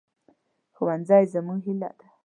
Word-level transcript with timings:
ښوونځی 0.75 1.23
زموږ 1.33 1.59
هیله 1.67 1.91
ده 1.97 2.07